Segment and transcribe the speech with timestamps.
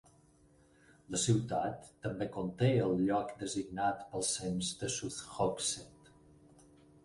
[1.15, 6.15] La ciutat també conté el lloc designat pel cens de South Hooksett.